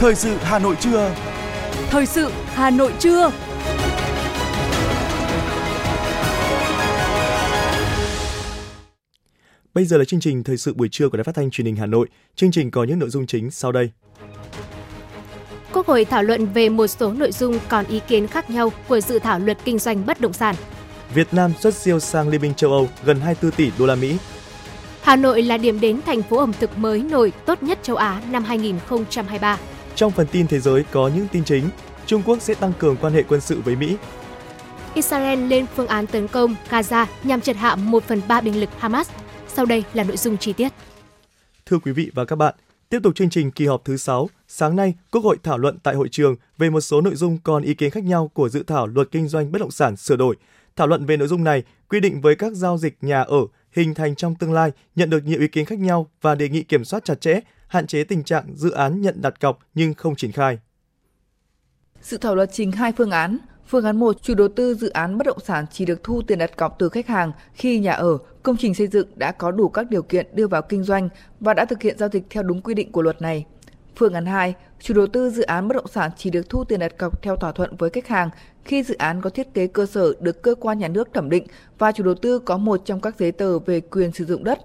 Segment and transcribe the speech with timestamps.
[0.00, 1.14] Thời sự Hà Nội trưa.
[1.90, 3.30] Thời sự Hà Nội trưa.
[9.74, 11.76] Bây giờ là chương trình thời sự buổi trưa của Đài Phát thanh Truyền hình
[11.76, 12.08] Hà Nội.
[12.36, 13.90] Chương trình có những nội dung chính sau đây.
[15.72, 19.00] Quốc hội thảo luận về một số nội dung còn ý kiến khác nhau của
[19.00, 20.54] dự thảo luật kinh doanh bất động sản.
[21.14, 24.16] Việt Nam xuất siêu sang Liên minh châu Âu gần 24 tỷ đô la Mỹ.
[25.02, 28.22] Hà Nội là điểm đến thành phố ẩm thực mới nổi tốt nhất châu Á
[28.30, 29.58] năm 2023.
[29.98, 31.68] Trong phần tin thế giới có những tin chính,
[32.06, 33.96] Trung Quốc sẽ tăng cường quan hệ quân sự với Mỹ.
[34.94, 38.70] Israel lên phương án tấn công Gaza nhằm triệt hạ 1 phần 3 binh lực
[38.78, 39.10] Hamas.
[39.48, 40.72] Sau đây là nội dung chi tiết.
[41.66, 42.54] Thưa quý vị và các bạn,
[42.88, 45.94] tiếp tục chương trình kỳ họp thứ 6, sáng nay Quốc hội thảo luận tại
[45.94, 48.86] hội trường về một số nội dung còn ý kiến khác nhau của dự thảo
[48.86, 50.36] luật kinh doanh bất động sản sửa đổi.
[50.76, 53.40] Thảo luận về nội dung này, quy định với các giao dịch nhà ở
[53.72, 56.62] hình thành trong tương lai nhận được nhiều ý kiến khác nhau và đề nghị
[56.62, 60.16] kiểm soát chặt chẽ, hạn chế tình trạng dự án nhận đặt cọc nhưng không
[60.16, 60.58] triển khai.
[62.00, 63.38] Sự thảo luật trình hai phương án.
[63.66, 66.38] Phương án 1, chủ đầu tư dự án bất động sản chỉ được thu tiền
[66.38, 69.68] đặt cọc từ khách hàng khi nhà ở, công trình xây dựng đã có đủ
[69.68, 71.08] các điều kiện đưa vào kinh doanh
[71.40, 73.46] và đã thực hiện giao dịch theo đúng quy định của luật này.
[73.96, 76.80] Phương án 2, chủ đầu tư dự án bất động sản chỉ được thu tiền
[76.80, 78.30] đặt cọc theo thỏa thuận với khách hàng
[78.64, 81.46] khi dự án có thiết kế cơ sở được cơ quan nhà nước thẩm định
[81.78, 84.58] và chủ đầu tư có một trong các giấy tờ về quyền sử dụng đất.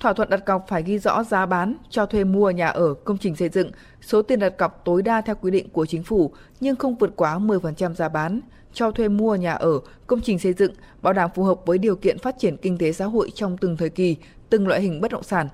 [0.00, 3.18] Thỏa thuận đặt cọc phải ghi rõ giá bán, cho thuê mua nhà ở, công
[3.18, 6.32] trình xây dựng, số tiền đặt cọc tối đa theo quy định của chính phủ
[6.60, 8.40] nhưng không vượt quá 10% giá bán,
[8.72, 11.96] cho thuê mua nhà ở, công trình xây dựng, bảo đảm phù hợp với điều
[11.96, 14.16] kiện phát triển kinh tế xã hội trong từng thời kỳ,
[14.50, 15.48] từng loại hình bất động sản.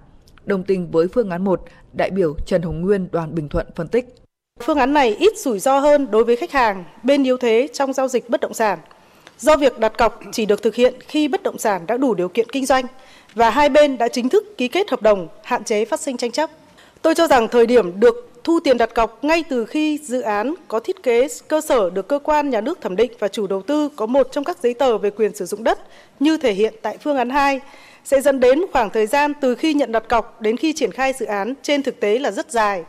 [0.45, 3.89] Đồng tình với phương án 1, đại biểu Trần Hồng Nguyên đoàn Bình Thuận phân
[3.89, 4.15] tích.
[4.61, 7.93] Phương án này ít rủi ro hơn đối với khách hàng, bên yếu thế trong
[7.93, 8.79] giao dịch bất động sản.
[9.43, 12.29] Do việc đặt cọc chỉ được thực hiện khi bất động sản đã đủ điều
[12.29, 12.85] kiện kinh doanh
[13.35, 16.31] và hai bên đã chính thức ký kết hợp đồng, hạn chế phát sinh tranh
[16.31, 16.51] chấp.
[17.03, 20.55] Tôi cho rằng thời điểm được thu tiền đặt cọc ngay từ khi dự án
[20.69, 23.63] có thiết kế cơ sở được cơ quan nhà nước thẩm định và chủ đầu
[23.63, 25.79] tư có một trong các giấy tờ về quyền sử dụng đất
[26.20, 27.61] như thể hiện tại phương án 2
[28.05, 31.13] sẽ dẫn đến khoảng thời gian từ khi nhận đặt cọc đến khi triển khai
[31.19, 32.85] dự án trên thực tế là rất dài,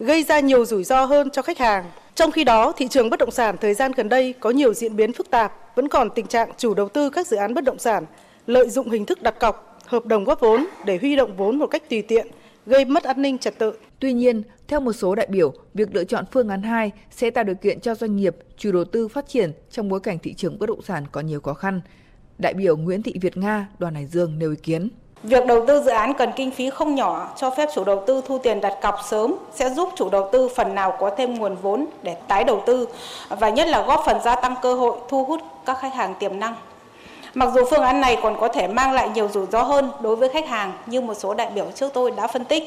[0.00, 1.84] gây ra nhiều rủi ro hơn cho khách hàng.
[2.14, 4.96] Trong khi đó, thị trường bất động sản thời gian gần đây có nhiều diễn
[4.96, 7.78] biến phức tạp, vẫn còn tình trạng chủ đầu tư các dự án bất động
[7.78, 8.04] sản
[8.46, 11.66] lợi dụng hình thức đặt cọc, hợp đồng góp vốn để huy động vốn một
[11.66, 12.26] cách tùy tiện,
[12.66, 13.72] gây mất an ninh trật tự.
[13.98, 17.44] Tuy nhiên, theo một số đại biểu, việc lựa chọn phương án 2 sẽ tạo
[17.44, 20.58] điều kiện cho doanh nghiệp, chủ đầu tư phát triển trong bối cảnh thị trường
[20.58, 21.80] bất động sản có nhiều khó khăn.
[22.38, 24.88] Đại biểu Nguyễn Thị Việt Nga, đoàn Hải Dương nêu ý kiến.
[25.22, 28.22] Việc đầu tư dự án cần kinh phí không nhỏ, cho phép chủ đầu tư
[28.26, 31.56] thu tiền đặt cọc sớm sẽ giúp chủ đầu tư phần nào có thêm nguồn
[31.56, 32.88] vốn để tái đầu tư
[33.28, 36.40] và nhất là góp phần gia tăng cơ hội thu hút các khách hàng tiềm
[36.40, 36.54] năng.
[37.34, 40.16] Mặc dù phương án này còn có thể mang lại nhiều rủi ro hơn đối
[40.16, 42.64] với khách hàng như một số đại biểu trước tôi đã phân tích.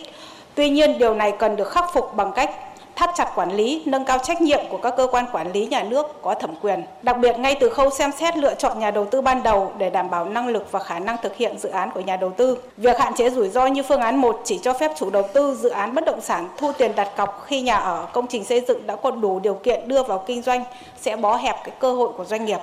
[0.56, 2.52] Tuy nhiên điều này cần được khắc phục bằng cách
[2.96, 5.84] thắt chặt quản lý, nâng cao trách nhiệm của các cơ quan quản lý nhà
[5.84, 6.84] nước có thẩm quyền.
[7.02, 9.90] Đặc biệt ngay từ khâu xem xét lựa chọn nhà đầu tư ban đầu để
[9.90, 12.58] đảm bảo năng lực và khả năng thực hiện dự án của nhà đầu tư.
[12.78, 15.56] Việc hạn chế rủi ro như phương án 1 chỉ cho phép chủ đầu tư
[15.56, 18.62] dự án bất động sản thu tiền đặt cọc khi nhà ở, công trình xây
[18.68, 20.64] dựng đã có đủ điều kiện đưa vào kinh doanh
[21.02, 22.60] sẽ bó hẹp cái cơ hội của doanh nghiệp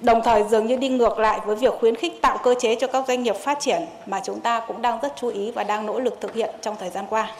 [0.00, 2.86] đồng thời dường như đi ngược lại với việc khuyến khích tạo cơ chế cho
[2.86, 5.86] các doanh nghiệp phát triển mà chúng ta cũng đang rất chú ý và đang
[5.86, 7.30] nỗ lực thực hiện trong thời gian qua.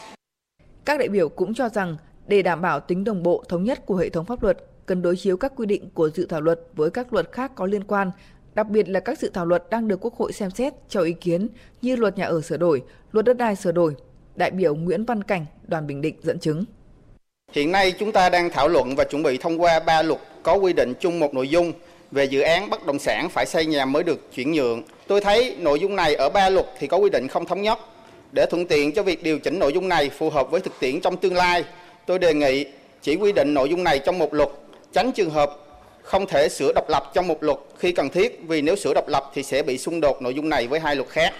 [0.85, 1.97] Các đại biểu cũng cho rằng
[2.27, 5.17] để đảm bảo tính đồng bộ thống nhất của hệ thống pháp luật, cần đối
[5.17, 8.11] chiếu các quy định của dự thảo luật với các luật khác có liên quan,
[8.55, 11.13] đặc biệt là các dự thảo luật đang được Quốc hội xem xét cho ý
[11.13, 11.47] kiến
[11.81, 13.95] như luật nhà ở sửa đổi, luật đất đai sửa đổi.
[14.35, 16.65] Đại biểu Nguyễn Văn Cảnh, đoàn Bình Định dẫn chứng.
[17.51, 20.55] Hiện nay chúng ta đang thảo luận và chuẩn bị thông qua ba luật có
[20.55, 21.73] quy định chung một nội dung
[22.11, 24.83] về dự án bất động sản phải xây nhà mới được chuyển nhượng.
[25.07, 27.79] Tôi thấy nội dung này ở ba luật thì có quy định không thống nhất.
[28.31, 31.01] Để thuận tiện cho việc điều chỉnh nội dung này phù hợp với thực tiễn
[31.01, 31.63] trong tương lai,
[32.07, 32.65] tôi đề nghị
[33.01, 34.49] chỉ quy định nội dung này trong một luật,
[34.93, 35.57] tránh trường hợp
[36.01, 39.07] không thể sửa độc lập trong một luật khi cần thiết vì nếu sửa độc
[39.07, 41.33] lập thì sẽ bị xung đột nội dung này với hai luật khác.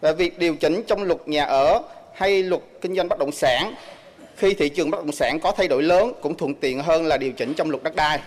[0.00, 1.82] Và việc điều chỉnh trong luật nhà ở
[2.14, 3.74] hay luật kinh doanh bất động sản
[4.36, 7.16] khi thị trường bất động sản có thay đổi lớn cũng thuận tiện hơn là
[7.16, 8.18] điều chỉnh trong luật đất đai.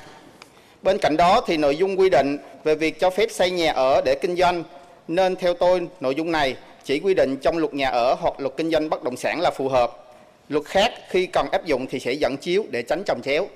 [0.81, 4.01] Bên cạnh đó thì nội dung quy định về việc cho phép xây nhà ở
[4.05, 4.63] để kinh doanh
[5.07, 8.53] nên theo tôi nội dung này chỉ quy định trong luật nhà ở hoặc luật
[8.57, 10.06] kinh doanh bất động sản là phù hợp.
[10.49, 13.47] Luật khác khi cần áp dụng thì sẽ dẫn chiếu để tránh trồng chéo.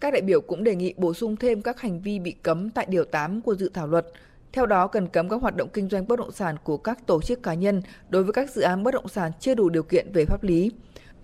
[0.00, 2.86] Các đại biểu cũng đề nghị bổ sung thêm các hành vi bị cấm tại
[2.88, 4.06] điều 8 của dự thảo luật.
[4.52, 7.22] Theo đó, cần cấm các hoạt động kinh doanh bất động sản của các tổ
[7.22, 10.12] chức cá nhân đối với các dự án bất động sản chưa đủ điều kiện
[10.12, 10.70] về pháp lý.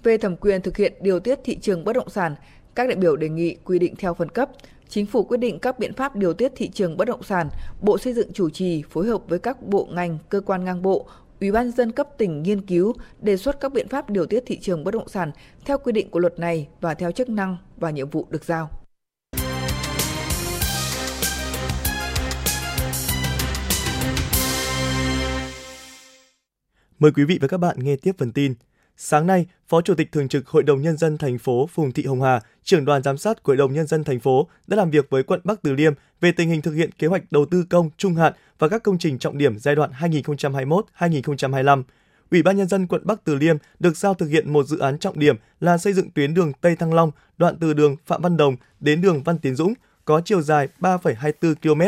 [0.02, 2.34] Về thẩm quyền thực hiện điều tiết thị trường bất động sản,
[2.74, 4.50] các đại biểu đề nghị quy định theo phân cấp,
[4.88, 7.48] Chính phủ quyết định các biện pháp điều tiết thị trường bất động sản,
[7.80, 11.06] Bộ Xây dựng chủ trì phối hợp với các bộ ngành, cơ quan ngang bộ,
[11.40, 14.58] Ủy ban dân cấp tỉnh nghiên cứu, đề xuất các biện pháp điều tiết thị
[14.58, 15.30] trường bất động sản
[15.64, 18.70] theo quy định của luật này và theo chức năng và nhiệm vụ được giao.
[26.98, 28.54] Mời quý vị và các bạn nghe tiếp phần tin.
[29.00, 32.04] Sáng nay, Phó Chủ tịch Thường trực Hội đồng Nhân dân thành phố Phùng Thị
[32.04, 34.90] Hồng Hà, trưởng đoàn giám sát của Hội đồng Nhân dân thành phố đã làm
[34.90, 37.64] việc với quận Bắc Từ Liêm về tình hình thực hiện kế hoạch đầu tư
[37.70, 41.82] công trung hạn và các công trình trọng điểm giai đoạn 2021-2025.
[42.30, 44.98] Ủy ban Nhân dân quận Bắc Từ Liêm được giao thực hiện một dự án
[44.98, 48.36] trọng điểm là xây dựng tuyến đường Tây Thăng Long, đoạn từ đường Phạm Văn
[48.36, 49.74] Đồng đến đường Văn Tiến Dũng,
[50.04, 51.82] có chiều dài 3,24 km,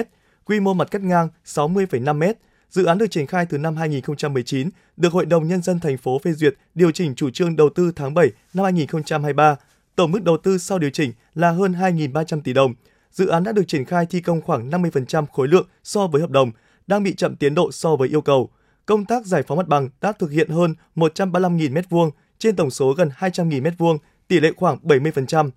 [0.44, 2.22] quy mô mặt cắt ngang 60,5 m,
[2.70, 6.18] Dự án được triển khai từ năm 2019, được Hội đồng Nhân dân thành phố
[6.18, 9.56] phê duyệt điều chỉnh chủ trương đầu tư tháng 7 năm 2023.
[9.96, 12.74] Tổng mức đầu tư sau điều chỉnh là hơn 2.300 tỷ đồng.
[13.12, 16.30] Dự án đã được triển khai thi công khoảng 50% khối lượng so với hợp
[16.30, 16.50] đồng,
[16.86, 18.50] đang bị chậm tiến độ so với yêu cầu.
[18.86, 22.92] Công tác giải phóng mặt bằng đã thực hiện hơn 135.000 m2 trên tổng số
[22.92, 25.50] gần 200.000 m2, tỷ lệ khoảng 70%.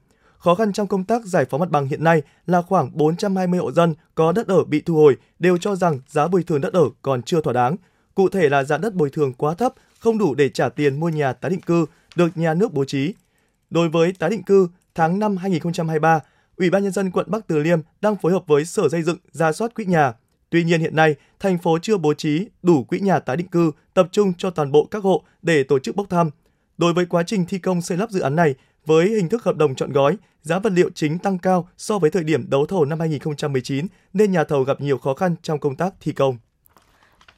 [0.44, 3.72] Khó khăn trong công tác giải phóng mặt bằng hiện nay là khoảng 420 hộ
[3.72, 6.90] dân có đất ở bị thu hồi đều cho rằng giá bồi thường đất ở
[7.02, 7.76] còn chưa thỏa đáng.
[8.16, 11.10] Cụ thể là giá đất bồi thường quá thấp, không đủ để trả tiền mua
[11.10, 11.86] nhà tái định cư
[12.16, 13.14] được nhà nước bố trí.
[13.70, 16.20] Đối với tái định cư, tháng 5 2023,
[16.58, 19.18] Ủy ban nhân dân quận Bắc Từ Liêm đang phối hợp với Sở Xây dựng
[19.32, 20.14] ra soát quỹ nhà.
[20.50, 23.72] Tuy nhiên hiện nay, thành phố chưa bố trí đủ quỹ nhà tái định cư
[23.94, 26.30] tập trung cho toàn bộ các hộ để tổ chức bốc thăm.
[26.78, 28.56] Đối với quá trình thi công xây lắp dự án này,
[28.86, 32.10] với hình thức hợp đồng chọn gói, giá vật liệu chính tăng cao so với
[32.10, 35.76] thời điểm đấu thầu năm 2019 nên nhà thầu gặp nhiều khó khăn trong công
[35.76, 36.38] tác thi công.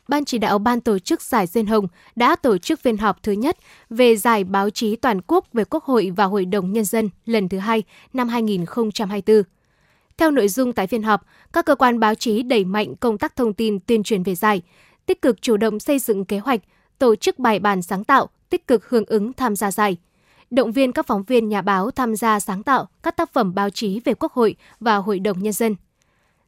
[0.08, 3.32] Ban chỉ đạo Ban tổ chức Giải Diên Hồng đã tổ chức phiên họp thứ
[3.32, 3.58] nhất
[3.90, 7.50] về giải báo chí toàn quốc về Quốc hội và Hội đồng Nhân dân lần
[7.50, 9.44] thứ hai năm 2024.
[10.18, 13.36] Theo nội dung tại phiên họp, các cơ quan báo chí đẩy mạnh công tác
[13.36, 14.62] thông tin tuyên truyền về giải,
[15.06, 16.62] tích cực chủ động xây dựng kế hoạch,
[16.98, 19.98] tổ chức bài bản sáng tạo, tích cực hưởng ứng tham gia giải–
[20.50, 23.70] động viên các phóng viên nhà báo tham gia sáng tạo các tác phẩm báo
[23.70, 25.76] chí về Quốc hội và Hội đồng Nhân dân.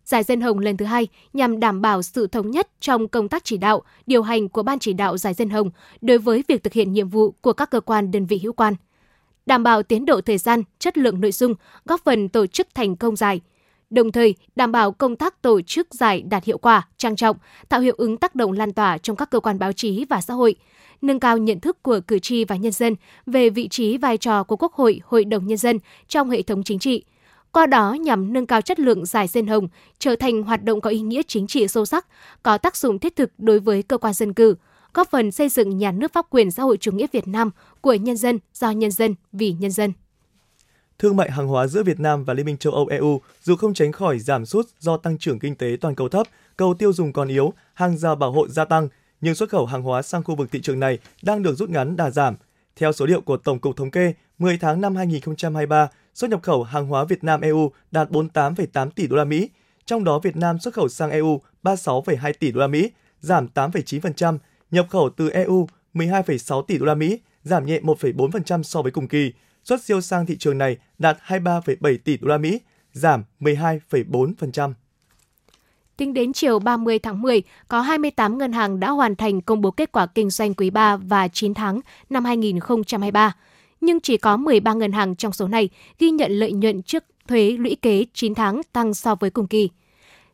[0.06, 3.44] Giải Dân Hồng lần thứ hai nhằm đảm bảo sự thống nhất trong công tác
[3.46, 5.72] chỉ đạo, điều hành của Ban chỉ đạo Giải Dân Hồng
[6.02, 8.74] đối với việc thực hiện nhiệm vụ của các cơ quan đơn vị hữu quan.
[9.46, 11.54] Đảm bảo tiến độ thời gian, chất lượng nội dung,
[11.86, 13.42] góp phần tổ chức thành công giải.
[13.90, 17.38] Đồng thời, đảm bảo công tác tổ chức giải đạt hiệu quả, trang trọng,
[17.70, 20.34] tạo hiệu ứng tác động lan tỏa trong các cơ quan báo chí và xã
[20.34, 20.56] hội,
[21.02, 22.96] nâng cao nhận thức của cử tri và nhân dân
[23.26, 26.64] về vị trí vai trò của Quốc hội, Hội đồng Nhân dân trong hệ thống
[26.64, 27.04] chính trị.
[27.52, 29.68] Qua đó nhằm nâng cao chất lượng giải dân hồng,
[30.00, 32.08] trở thành hoạt động có ý nghĩa chính trị sâu sắc,
[32.44, 34.56] có tác dụng thiết thực đối với cơ quan dân cử,
[34.94, 37.52] góp phần xây dựng nhà nước pháp quyền xã hội chủ nghĩa Việt Nam
[37.82, 39.94] của nhân dân, do nhân dân, vì nhân dân.
[41.00, 43.74] Thương mại hàng hóa giữa Việt Nam và Liên minh châu Âu EU dù không
[43.74, 46.28] tránh khỏi giảm sút do tăng trưởng kinh tế toàn cầu thấp,
[46.58, 48.88] cầu tiêu dùng còn yếu, hàng rào bảo hộ gia tăng,
[49.22, 51.96] nhưng xuất khẩu hàng hóa sang khu vực thị trường này đang được rút ngắn
[51.96, 52.36] đà giảm.
[52.76, 56.64] Theo số liệu của Tổng cục Thống kê, 10 tháng năm 2023, xuất nhập khẩu
[56.64, 59.50] hàng hóa Việt Nam EU đạt 48,8 tỷ đô la Mỹ,
[59.86, 64.38] trong đó Việt Nam xuất khẩu sang EU 36,2 tỷ đô la Mỹ, giảm 8,9%,
[64.72, 69.08] nhập khẩu từ EU 12,6 tỷ đô la Mỹ, giảm nhẹ 1,4% so với cùng
[69.08, 69.32] kỳ.
[69.68, 72.60] Xuất siêu sang thị trường này đạt 23,7 tỷ đô la Mỹ,
[72.94, 74.74] giảm 12,4%.
[75.98, 79.72] Tính đến chiều 30 tháng 10, có 28 ngân hàng đã hoàn thành công bố
[79.72, 81.80] kết quả kinh doanh quý 3 và 9 tháng
[82.10, 83.36] năm 2023.
[83.82, 87.52] Nhưng chỉ có 13 ngân hàng trong số này ghi nhận lợi nhuận trước thuế
[87.60, 89.70] lũy kế 9 tháng tăng so với cùng kỳ.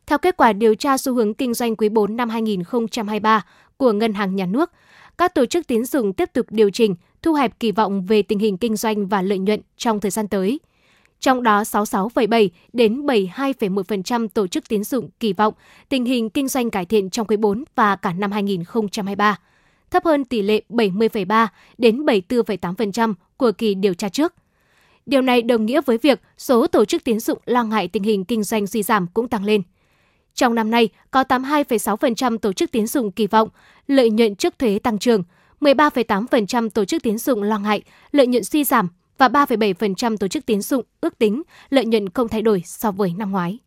[0.06, 3.44] Theo kết quả điều tra xu hướng kinh doanh quý 4 năm 2023
[3.76, 4.72] của Ngân hàng Nhà nước,
[5.18, 6.94] các tổ chức tín dụng tiếp tục điều chỉnh,
[7.24, 10.28] thu hẹp kỳ vọng về tình hình kinh doanh và lợi nhuận trong thời gian
[10.28, 10.60] tới–
[11.24, 15.54] trong đó 66,7 đến 72,1% tổ chức tín dụng kỳ vọng
[15.88, 19.38] tình hình kinh doanh cải thiện trong quý 4 và cả năm 2023,
[19.90, 21.46] thấp hơn tỷ lệ 70,3
[21.78, 24.34] đến 74,8% của kỳ điều tra trước.
[25.06, 28.24] Điều này đồng nghĩa với việc số tổ chức tín dụng lo ngại tình hình
[28.24, 29.62] kinh doanh suy giảm cũng tăng lên.
[30.34, 33.48] Trong năm nay, có 82,6% tổ chức tín dụng kỳ vọng
[33.86, 35.22] lợi nhuận trước thuế tăng trưởng,
[35.64, 40.46] 13,8% tổ chức tín dụng lo ngại lợi nhuận suy giảm và 3,7% tổ chức
[40.46, 43.58] tín dụng ước tính lợi nhuận không thay đổi so với năm ngoái.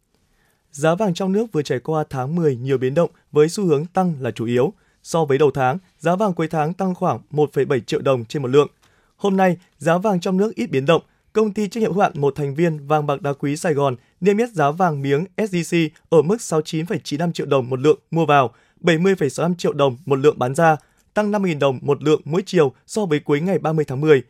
[0.72, 3.86] Giá vàng trong nước vừa trải qua tháng 10 nhiều biến động với xu hướng
[3.86, 4.74] tăng là chủ yếu.
[5.04, 8.48] So với đầu tháng, giá vàng cuối tháng tăng khoảng 1,7 triệu đồng trên một
[8.48, 8.68] lượng.
[9.16, 11.02] Hôm nay, giá vàng trong nước ít biến động.
[11.34, 13.96] Công ty trách nhiệm hữu hạn một thành viên vàng bạc đá quý Sài Gòn
[14.22, 18.54] niêm yết giá vàng miếng SJC ở mức 69,95 triệu đồng một lượng mua vào,
[18.82, 20.78] 70,65 triệu đồng một lượng bán ra,
[21.18, 24.24] tăng 5.000 đồng một lượng mỗi chiều so với cuối ngày 30 tháng 10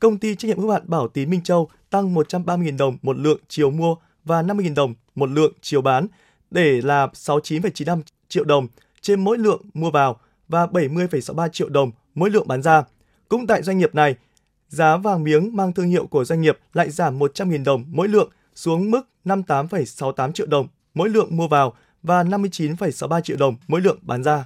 [0.00, 3.40] công ty trách nhiệm hữu hạn Bảo Tín Minh Châu tăng 130.000 đồng một lượng
[3.48, 6.06] chiều mua và 50.000 đồng một lượng chiều bán
[6.50, 8.66] để là 69,95 triệu đồng
[9.00, 12.84] trên mỗi lượng mua vào và 70,63 triệu đồng mỗi lượng bán ra.
[13.28, 14.14] Cũng tại doanh nghiệp này,
[14.68, 18.30] giá vàng miếng mang thương hiệu của doanh nghiệp lại giảm 100.000 đồng mỗi lượng
[18.54, 23.98] xuống mức 58,68 triệu đồng mỗi lượng mua vào và 59,63 triệu đồng mỗi lượng
[24.02, 24.44] bán ra.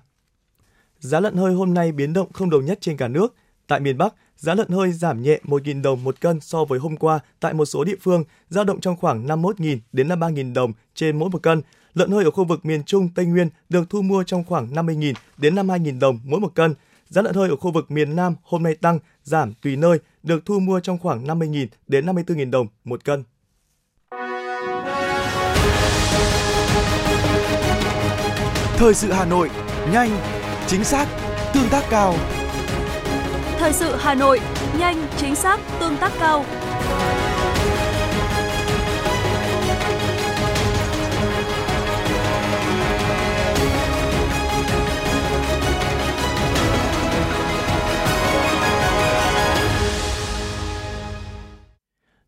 [1.00, 3.34] Giá lợn hơi hôm nay biến động không đồng nhất trên cả nước.
[3.66, 6.96] Tại miền Bắc, giá lợn hơi giảm nhẹ 1.000 đồng một cân so với hôm
[6.96, 11.18] qua tại một số địa phương, dao động trong khoảng 51.000 đến 53.000 đồng trên
[11.18, 11.62] mỗi một cân.
[11.94, 15.14] Lợn hơi ở khu vực miền Trung, Tây Nguyên được thu mua trong khoảng 50.000
[15.36, 16.74] đến 52.000 đồng mỗi một cân.
[17.08, 20.44] Giá lợn hơi ở khu vực miền Nam hôm nay tăng, giảm tùy nơi, được
[20.44, 23.24] thu mua trong khoảng 50.000 đến 54.000 đồng một cân.
[28.76, 29.50] Thời sự Hà Nội,
[29.92, 30.37] nhanh,
[30.68, 31.06] chính xác,
[31.54, 32.14] tương tác cao.
[33.58, 34.40] Thời sự Hà Nội,
[34.78, 36.44] nhanh, chính xác, tương tác cao.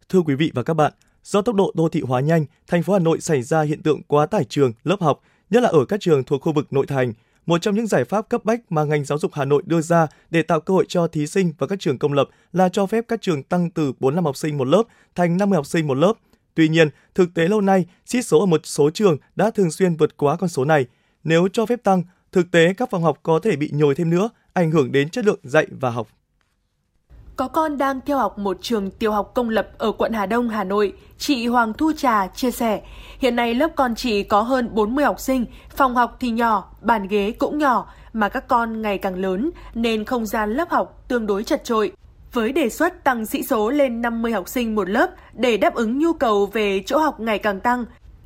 [0.09, 0.93] Thưa quý vị và các bạn,
[1.25, 4.03] do tốc độ đô thị hóa nhanh, thành phố Hà Nội xảy ra hiện tượng
[4.03, 5.21] quá tải trường, lớp học,
[5.51, 7.13] nhất là ở các trường thuộc khu vực nội thành.
[7.51, 10.07] Một trong những giải pháp cấp bách mà ngành giáo dục Hà Nội đưa ra
[10.31, 13.05] để tạo cơ hội cho thí sinh và các trường công lập là cho phép
[13.09, 14.83] các trường tăng từ 45 học sinh một lớp
[15.15, 16.13] thành 50 học sinh một lớp.
[16.55, 19.97] Tuy nhiên, thực tế lâu nay, sĩ số ở một số trường đã thường xuyên
[19.97, 20.87] vượt quá con số này.
[21.25, 22.03] Nếu cho phép tăng,
[22.33, 25.25] thực tế các phòng học có thể bị nhồi thêm nữa, ảnh hưởng đến chất
[25.25, 26.09] lượng dạy và học.
[27.41, 30.49] Có con đang theo học một trường tiểu học công lập ở quận Hà Đông,
[30.49, 30.93] Hà Nội.
[31.19, 32.81] Chị Hoàng Thu Trà chia sẻ,
[33.19, 35.45] hiện nay lớp con chị có hơn 40 học sinh,
[35.77, 40.05] phòng học thì nhỏ, bàn ghế cũng nhỏ, mà các con ngày càng lớn nên
[40.05, 41.93] không gian lớp học tương đối chật trội.
[42.33, 45.99] Với đề xuất tăng sĩ số lên 50 học sinh một lớp để đáp ứng
[45.99, 47.85] nhu cầu về chỗ học ngày càng tăng,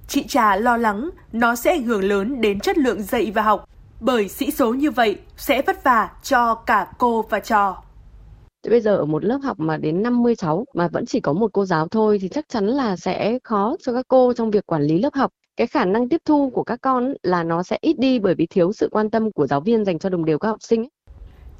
[0.08, 3.68] chị Trà lo lắng nó sẽ ảnh hưởng lớn đến chất lượng dạy và học,
[4.00, 7.84] bởi sĩ số như vậy sẽ vất vả cho cả cô và trò.
[8.64, 11.32] Thế bây giờ ở một lớp học mà đến 50 cháu mà vẫn chỉ có
[11.32, 14.66] một cô giáo thôi thì chắc chắn là sẽ khó cho các cô trong việc
[14.66, 15.30] quản lý lớp học.
[15.56, 18.46] Cái khả năng tiếp thu của các con là nó sẽ ít đi bởi vì
[18.46, 20.88] thiếu sự quan tâm của giáo viên dành cho đồng đều các học sinh.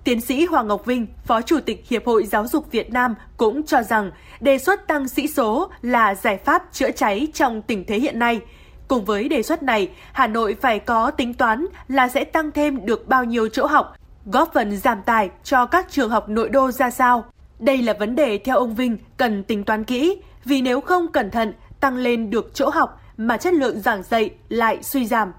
[0.05, 3.63] Tiến sĩ Hoàng Ngọc Vinh, Phó Chủ tịch Hiệp hội Giáo dục Việt Nam cũng
[3.63, 7.99] cho rằng đề xuất tăng sĩ số là giải pháp chữa cháy trong tình thế
[7.99, 8.41] hiện nay.
[8.89, 12.87] Cùng với đề xuất này, Hà Nội phải có tính toán là sẽ tăng thêm
[12.87, 13.95] được bao nhiêu chỗ học
[14.27, 17.25] góp phần giảm tải cho các trường học nội đô ra sao.
[17.59, 21.31] Đây là vấn đề theo ông Vinh cần tính toán kỹ, vì nếu không cẩn
[21.31, 25.33] thận tăng lên được chỗ học mà chất lượng giảng dạy lại suy giảm.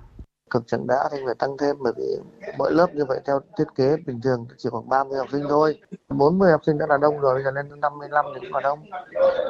[0.49, 2.17] Cực chẳng đã thì phải tăng thêm bởi vì
[2.57, 5.79] mỗi lớp như vậy theo thiết kế bình thường chỉ khoảng 30 học sinh thôi.
[6.09, 8.79] 40 học sinh đã là đông rồi, bây giờ lên 55 thì cũng là đông.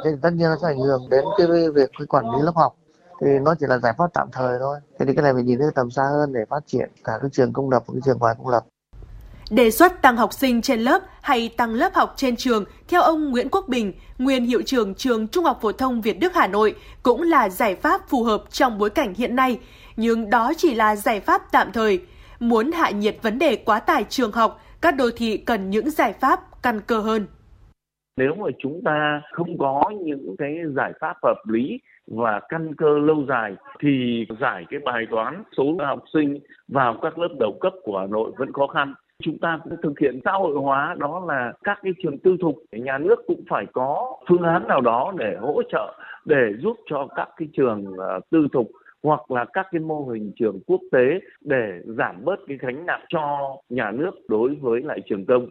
[0.03, 2.55] Thế thì tất nhiên nó sẽ ảnh hưởng đến cái việc cái quản lý lớp
[2.55, 2.75] học
[3.21, 4.79] thì nó chỉ là giải pháp tạm thời thôi.
[4.99, 7.31] Thế thì cái này phải nhìn thấy tầm xa hơn để phát triển cả các
[7.33, 8.65] trường công lập và các trường ngoài công lập.
[9.49, 13.31] Đề xuất tăng học sinh trên lớp hay tăng lớp học trên trường, theo ông
[13.31, 16.75] Nguyễn Quốc Bình, nguyên hiệu trưởng trường Trung học phổ thông Việt Đức Hà Nội,
[17.03, 19.59] cũng là giải pháp phù hợp trong bối cảnh hiện nay,
[19.95, 22.01] nhưng đó chỉ là giải pháp tạm thời.
[22.39, 26.13] Muốn hạ nhiệt vấn đề quá tải trường học, các đô thị cần những giải
[26.13, 27.27] pháp căn cơ hơn.
[28.17, 32.97] Nếu mà chúng ta không có những cái giải pháp hợp lý và căn cơ
[32.99, 37.73] lâu dài thì giải cái bài toán số học sinh vào các lớp đầu cấp
[37.83, 38.93] của Hà Nội vẫn khó khăn
[39.23, 42.55] chúng ta cũng thực hiện xã hội hóa đó là các cái trường tư thục
[42.71, 47.07] nhà nước cũng phải có phương án nào đó để hỗ trợ để giúp cho
[47.15, 48.67] các cái trường ờ, tư thục
[49.03, 53.05] hoặc là các cái mô hình trường quốc tế để giảm bớt cái gánh nặng
[53.09, 55.47] cho nhà nước đối với lại trường công.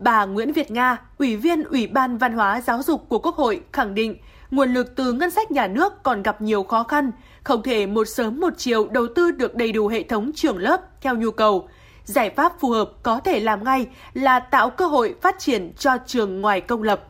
[0.00, 3.60] Bà Nguyễn Việt Nga, Ủy viên Ủy ban Văn hóa Giáo dục của Quốc hội
[3.72, 4.16] khẳng định
[4.50, 7.10] nguồn lực từ ngân sách nhà nước còn gặp nhiều khó khăn,
[7.44, 10.80] không thể một sớm một chiều đầu tư được đầy đủ hệ thống trường lớp
[11.00, 11.68] theo nhu cầu
[12.04, 15.98] giải pháp phù hợp có thể làm ngay là tạo cơ hội phát triển cho
[16.06, 17.00] trường ngoài công lập.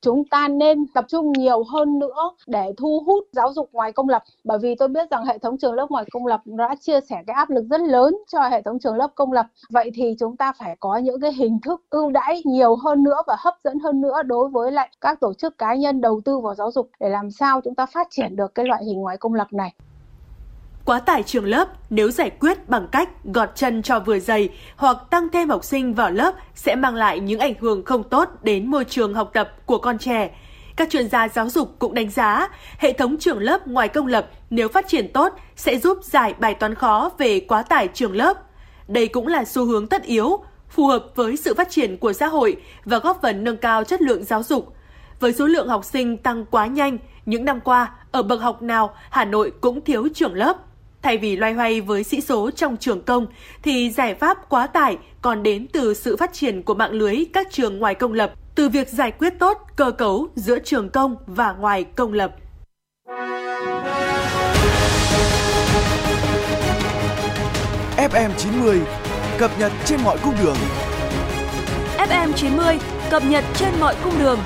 [0.00, 4.08] Chúng ta nên tập trung nhiều hơn nữa để thu hút giáo dục ngoài công
[4.08, 7.00] lập, bởi vì tôi biết rằng hệ thống trường lớp ngoài công lập đã chia
[7.00, 9.46] sẻ cái áp lực rất lớn cho hệ thống trường lớp công lập.
[9.70, 13.22] Vậy thì chúng ta phải có những cái hình thức ưu đãi nhiều hơn nữa
[13.26, 16.38] và hấp dẫn hơn nữa đối với lại các tổ chức cá nhân đầu tư
[16.38, 19.16] vào giáo dục để làm sao chúng ta phát triển được cái loại hình ngoài
[19.16, 19.74] công lập này.
[20.86, 24.96] Quá tải trường lớp nếu giải quyết bằng cách gọt chân cho vừa dày hoặc
[25.10, 28.66] tăng thêm học sinh vào lớp sẽ mang lại những ảnh hưởng không tốt đến
[28.66, 30.30] môi trường học tập của con trẻ.
[30.76, 34.30] Các chuyên gia giáo dục cũng đánh giá, hệ thống trường lớp ngoài công lập
[34.50, 38.36] nếu phát triển tốt sẽ giúp giải bài toán khó về quá tải trường lớp.
[38.88, 40.38] Đây cũng là xu hướng tất yếu,
[40.68, 44.02] phù hợp với sự phát triển của xã hội và góp phần nâng cao chất
[44.02, 44.74] lượng giáo dục.
[45.20, 48.94] Với số lượng học sinh tăng quá nhanh, những năm qua, ở bậc học nào
[49.10, 50.56] Hà Nội cũng thiếu trường lớp.
[51.06, 53.26] Thay vì loay hoay với sĩ số trong trường công,
[53.62, 57.46] thì giải pháp quá tải còn đến từ sự phát triển của mạng lưới các
[57.50, 61.52] trường ngoài công lập, từ việc giải quyết tốt cơ cấu giữa trường công và
[61.52, 62.36] ngoài công lập.
[67.96, 68.80] FM 90
[69.38, 70.56] cập nhật trên mọi cung đường.
[71.98, 72.78] FM 90
[73.10, 74.38] cập nhật trên mọi cung đường.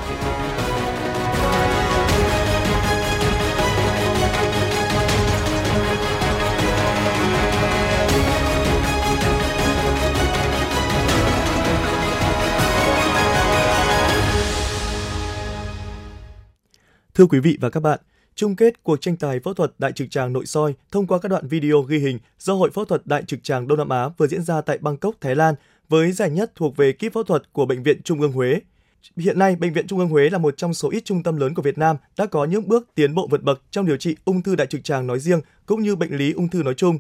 [17.21, 18.01] Thưa quý vị và các bạn,
[18.35, 21.29] chung kết cuộc tranh tài phẫu thuật đại trực tràng nội soi thông qua các
[21.29, 24.27] đoạn video ghi hình do Hội Phẫu thuật Đại trực tràng Đông Nam Á vừa
[24.27, 25.55] diễn ra tại Bangkok, Thái Lan
[25.89, 28.61] với giải nhất thuộc về kíp phẫu thuật của Bệnh viện Trung ương Huế.
[29.17, 31.55] Hiện nay, Bệnh viện Trung ương Huế là một trong số ít trung tâm lớn
[31.55, 34.43] của Việt Nam đã có những bước tiến bộ vượt bậc trong điều trị ung
[34.43, 36.99] thư đại trực tràng nói riêng cũng như bệnh lý ung thư nói chung.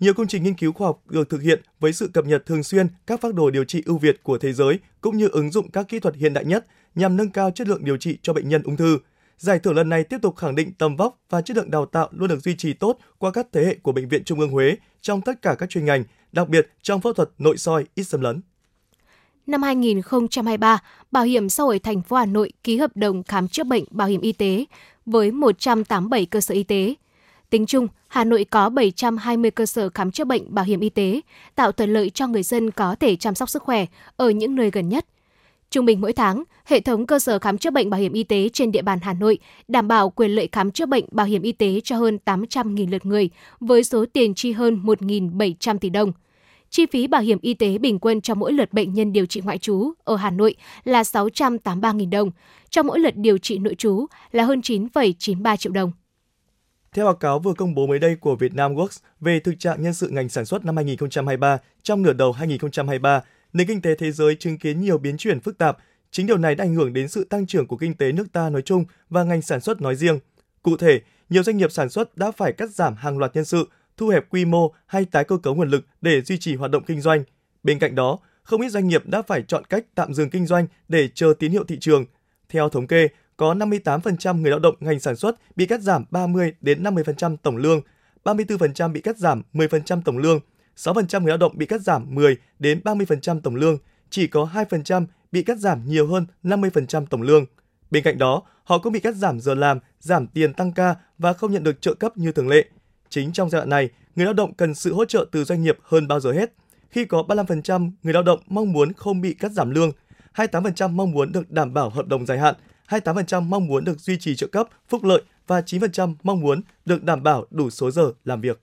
[0.00, 2.62] Nhiều công trình nghiên cứu khoa học được thực hiện với sự cập nhật thường
[2.62, 5.70] xuyên các phác đồ điều trị ưu việt của thế giới cũng như ứng dụng
[5.70, 8.48] các kỹ thuật hiện đại nhất nhằm nâng cao chất lượng điều trị cho bệnh
[8.48, 8.98] nhân ung thư.
[9.44, 12.08] Giải thưởng lần này tiếp tục khẳng định tầm vóc và chất lượng đào tạo
[12.12, 14.76] luôn được duy trì tốt qua các thế hệ của Bệnh viện Trung ương Huế
[15.00, 18.20] trong tất cả các chuyên ngành, đặc biệt trong phẫu thuật nội soi ít xâm
[18.20, 18.40] lấn.
[19.46, 20.78] Năm 2023,
[21.10, 24.08] Bảo hiểm xã hội thành phố Hà Nội ký hợp đồng khám chữa bệnh bảo
[24.08, 24.64] hiểm y tế
[25.06, 26.94] với 187 cơ sở y tế.
[27.50, 31.20] Tính chung, Hà Nội có 720 cơ sở khám chữa bệnh bảo hiểm y tế,
[31.54, 33.86] tạo thuận lợi cho người dân có thể chăm sóc sức khỏe
[34.16, 35.06] ở những nơi gần nhất.
[35.74, 38.48] Trung bình mỗi tháng, hệ thống cơ sở khám chữa bệnh bảo hiểm y tế
[38.52, 39.38] trên địa bàn Hà Nội
[39.68, 43.06] đảm bảo quyền lợi khám chữa bệnh bảo hiểm y tế cho hơn 800.000 lượt
[43.06, 46.12] người với số tiền chi hơn 1.700 tỷ đồng.
[46.70, 49.40] Chi phí bảo hiểm y tế bình quân cho mỗi lượt bệnh nhân điều trị
[49.44, 50.54] ngoại trú ở Hà Nội
[50.84, 52.30] là 683.000 đồng,
[52.70, 55.92] cho mỗi lượt điều trị nội trú là hơn 9,93 triệu đồng.
[56.92, 59.94] Theo báo cáo vừa công bố mới đây của Vietnam Works về thực trạng nhân
[59.94, 63.22] sự ngành sản xuất năm 2023 trong nửa đầu 2023,
[63.54, 65.78] nền kinh tế thế giới chứng kiến nhiều biến chuyển phức tạp.
[66.10, 68.50] Chính điều này đã ảnh hưởng đến sự tăng trưởng của kinh tế nước ta
[68.50, 70.18] nói chung và ngành sản xuất nói riêng.
[70.62, 73.68] Cụ thể, nhiều doanh nghiệp sản xuất đã phải cắt giảm hàng loạt nhân sự,
[73.96, 76.84] thu hẹp quy mô hay tái cơ cấu nguồn lực để duy trì hoạt động
[76.86, 77.24] kinh doanh.
[77.62, 80.66] Bên cạnh đó, không ít doanh nghiệp đã phải chọn cách tạm dừng kinh doanh
[80.88, 82.04] để chờ tín hiệu thị trường.
[82.48, 86.54] Theo thống kê, có 58% người lao động ngành sản xuất bị cắt giảm 30
[86.60, 87.80] đến 50% tổng lương,
[88.24, 90.40] 34% bị cắt giảm 10% tổng lương,
[90.76, 93.78] 6% người lao động bị cắt giảm 10 đến 30% tổng lương,
[94.10, 97.46] chỉ có 2% bị cắt giảm nhiều hơn 50% tổng lương.
[97.90, 101.32] Bên cạnh đó, họ cũng bị cắt giảm giờ làm, giảm tiền tăng ca và
[101.32, 102.64] không nhận được trợ cấp như thường lệ.
[103.08, 105.78] Chính trong giai đoạn này, người lao động cần sự hỗ trợ từ doanh nghiệp
[105.82, 106.52] hơn bao giờ hết.
[106.90, 109.92] Khi có 35% người lao động mong muốn không bị cắt giảm lương,
[110.34, 112.54] 28% mong muốn được đảm bảo hợp đồng dài hạn,
[112.88, 117.04] 28% mong muốn được duy trì trợ cấp, phúc lợi và 9% mong muốn được
[117.04, 118.60] đảm bảo đủ số giờ làm việc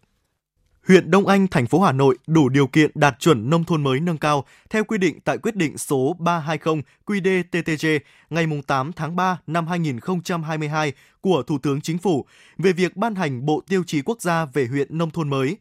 [0.87, 3.99] huyện Đông Anh, thành phố Hà Nội đủ điều kiện đạt chuẩn nông thôn mới
[3.99, 9.37] nâng cao theo quy định tại quyết định số 320 QĐ-TTG ngày 8 tháng 3
[9.47, 12.25] năm 2022 của Thủ tướng Chính phủ
[12.57, 15.57] về việc ban hành Bộ Tiêu chí Quốc gia về huyện nông thôn mới,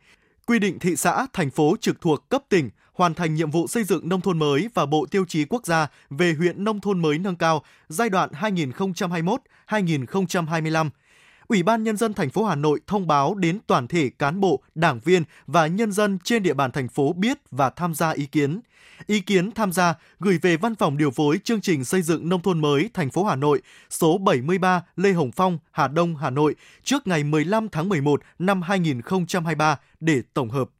[0.46, 3.84] quy định thị xã, thành phố trực thuộc cấp tỉnh hoàn thành nhiệm vụ xây
[3.84, 7.18] dựng nông thôn mới và Bộ Tiêu chí Quốc gia về huyện nông thôn mới
[7.18, 8.30] nâng cao giai đoạn
[9.68, 10.90] 2021-2025
[11.50, 14.62] Ủy ban nhân dân thành phố Hà Nội thông báo đến toàn thể cán bộ,
[14.74, 18.26] đảng viên và nhân dân trên địa bàn thành phố biết và tham gia ý
[18.26, 18.60] kiến.
[19.06, 22.42] Ý kiến tham gia gửi về Văn phòng điều phối chương trình xây dựng nông
[22.42, 26.54] thôn mới thành phố Hà Nội, số 73 Lê Hồng Phong, Hà Đông, Hà Nội
[26.84, 30.70] trước ngày 15 tháng 11 năm 2023 để tổng hợp.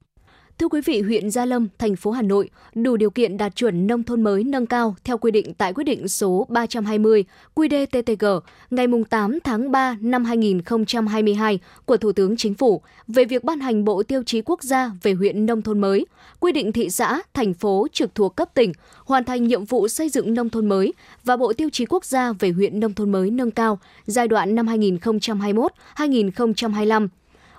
[0.60, 3.86] Thưa quý vị, huyện Gia Lâm, thành phố Hà Nội đủ điều kiện đạt chuẩn
[3.86, 8.86] nông thôn mới nâng cao theo quy định tại quyết định số 320 QĐ-TTG ngày
[9.10, 14.02] 8 tháng 3 năm 2022 của Thủ tướng Chính phủ về việc ban hành Bộ
[14.02, 16.06] Tiêu chí Quốc gia về huyện nông thôn mới,
[16.40, 18.72] quy định thị xã, thành phố trực thuộc cấp tỉnh
[19.04, 20.92] hoàn thành nhiệm vụ xây dựng nông thôn mới
[21.24, 24.54] và Bộ Tiêu chí Quốc gia về huyện nông thôn mới nâng cao giai đoạn
[24.54, 27.08] năm 2021-2025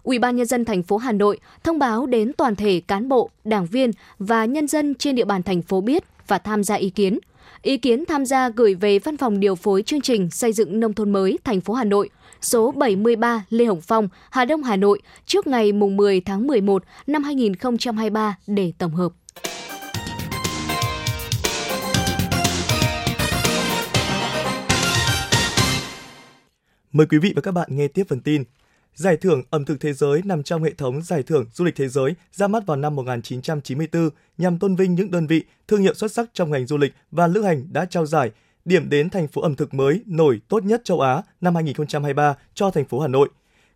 [0.04, 3.30] Ủy ban nhân dân thành phố Hà Nội thông báo đến toàn thể cán bộ,
[3.44, 6.90] đảng viên và nhân dân trên địa bàn thành phố biết và tham gia ý
[6.90, 7.20] kiến.
[7.62, 10.94] Ý kiến tham gia gửi về Văn phòng điều phối chương trình xây dựng nông
[10.94, 12.10] thôn mới thành phố Hà Nội,
[12.42, 17.24] số 73 Lê Hồng Phong, Hà Đông, Hà Nội trước ngày 10 tháng 11 năm
[17.24, 19.12] 2023 để tổng hợp.
[26.92, 28.44] Mời quý vị và các bạn nghe tiếp phần tin
[28.96, 31.88] Giải thưởng ẩm thực thế giới nằm trong hệ thống giải thưởng du lịch thế
[31.88, 36.12] giới ra mắt vào năm 1994 nhằm tôn vinh những đơn vị thương hiệu xuất
[36.12, 38.32] sắc trong ngành du lịch và lữ hành đã trao giải
[38.66, 42.72] điểm đến thành phố ẩm thực mới nổi tốt nhất châu Á năm 2023 cho
[42.72, 43.30] thành phố Hà Nội.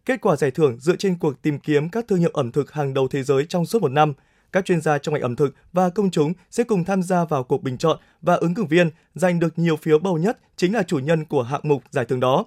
[0.06, 2.93] Kết quả giải thưởng dựa trên cuộc tìm kiếm các thương hiệu ẩm thực hàng
[2.93, 4.13] đầu thế giới trong suốt một năm.
[4.51, 7.43] Các chuyên gia trong ngành ẩm thực và công chúng sẽ cùng tham gia vào
[7.43, 10.84] cuộc bình chọn và ứng cử viên giành được nhiều phiếu bầu nhất chính là
[10.84, 12.45] chủ nhân của hạng mục giải thưởng đó.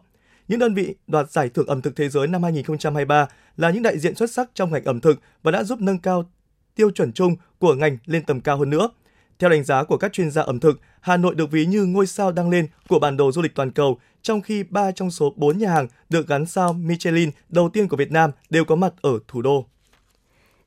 [0.49, 3.99] Những đơn vị đoạt giải thưởng ẩm thực thế giới năm 2023 là những đại
[3.99, 6.31] diện xuất sắc trong ngành ẩm thực và đã giúp nâng cao
[6.75, 8.91] tiêu chuẩn chung của ngành lên tầm cao hơn nữa.
[9.39, 12.07] Theo đánh giá của các chuyên gia ẩm thực, Hà Nội được ví như ngôi
[12.07, 15.33] sao đang lên của bản đồ du lịch toàn cầu, trong khi 3 trong số
[15.37, 18.93] 4 nhà hàng được gắn sao Michelin đầu tiên của Việt Nam đều có mặt
[19.01, 19.67] ở thủ đô.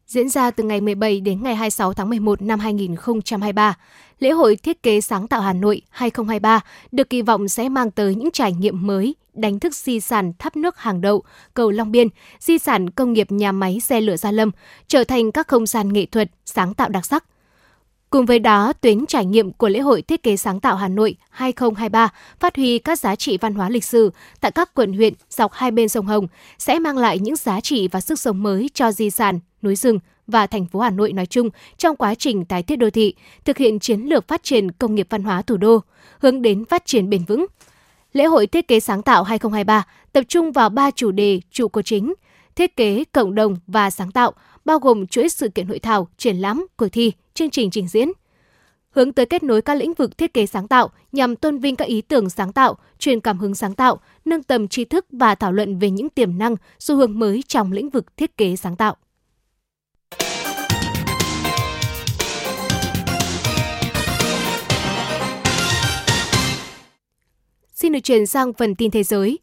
[0.08, 3.78] Diễn ra từ ngày 17 đến ngày 26 tháng 11 năm 2023,
[4.20, 8.16] lễ hội thiết kế sáng tạo Hà Nội 2023 được kỳ vọng sẽ mang tới
[8.16, 12.08] những trải nghiệm mới, đánh thức di sản tháp nước hàng đậu, cầu Long Biên,
[12.40, 14.52] di sản công nghiệp nhà máy xe lửa Gia Lâm,
[14.88, 17.26] trở thành các không gian nghệ thuật, sáng tạo đặc sắc.
[18.10, 21.16] Cùng với đó, tuyến trải nghiệm của lễ hội thiết kế sáng tạo Hà Nội
[21.30, 25.54] 2023 phát huy các giá trị văn hóa lịch sử tại các quận huyện dọc
[25.54, 28.92] hai bên sông Hồng sẽ mang lại những giá trị và sức sống mới cho
[28.92, 32.64] di sản, núi rừng và thành phố Hà Nội nói chung trong quá trình tái
[32.64, 33.14] thiết đô thị,
[33.46, 35.80] thực hiện chiến lược phát triển công nghiệp văn hóa thủ đô,
[36.20, 37.46] hướng đến phát triển bền vững.
[38.14, 41.86] Lễ hội thiết kế sáng tạo 2023 tập trung vào ba chủ đề trụ cột
[41.86, 42.14] chính:
[42.56, 44.32] thiết kế, cộng đồng và sáng tạo,
[44.66, 48.12] bao gồm chuỗi sự kiện hội thảo, triển lãm, cuộc thi, chương trình trình diễn.
[48.90, 51.86] Hướng tới kết nối các lĩnh vực thiết kế sáng tạo nhằm tôn vinh các
[51.86, 55.52] ý tưởng sáng tạo, truyền cảm hứng sáng tạo, nâng tầm tri thức và thảo
[55.52, 58.96] luận về những tiềm năng, xu hướng mới trong lĩnh vực thiết kế sáng tạo.
[67.82, 69.40] Xin được chuyển sang phần tin thế giới.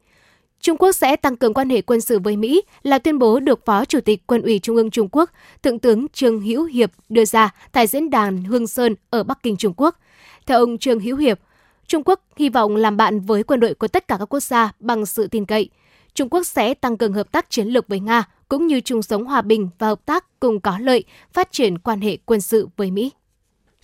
[0.61, 3.65] Trung Quốc sẽ tăng cường quan hệ quân sự với Mỹ là tuyên bố được
[3.65, 5.31] Phó Chủ tịch Quân ủy Trung ương Trung Quốc,
[5.63, 9.57] Thượng tướng Trương Hữu Hiệp đưa ra tại diễn đàn Hương Sơn ở Bắc Kinh,
[9.57, 9.99] Trung Quốc.
[10.47, 11.41] Theo ông Trương Hữu Hiệp,
[11.87, 14.73] Trung Quốc hy vọng làm bạn với quân đội của tất cả các quốc gia
[14.81, 15.71] bằng sự tin cậy.
[16.15, 19.25] Trung Quốc sẽ tăng cường hợp tác chiến lược với Nga cũng như chung sống
[19.25, 22.91] hòa bình và hợp tác cùng có lợi, phát triển quan hệ quân sự với
[22.91, 23.11] Mỹ.